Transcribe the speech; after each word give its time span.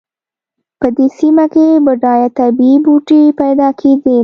په 0.79 0.87
دې 0.95 1.07
سیمه 1.17 1.45
کې 1.53 1.67
بډایه 1.85 2.29
طبیعي 2.39 2.77
بوټي 2.85 3.21
پیدا 3.39 3.67
کېدل. 3.79 4.19